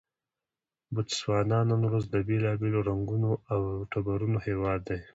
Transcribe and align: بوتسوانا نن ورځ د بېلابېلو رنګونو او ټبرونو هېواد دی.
بوتسوانا 0.93 1.59
نن 1.69 1.81
ورځ 1.89 2.03
د 2.09 2.15
بېلابېلو 2.27 2.79
رنګونو 2.89 3.31
او 3.53 3.61
ټبرونو 3.91 4.37
هېواد 4.47 4.79
دی. 4.87 4.99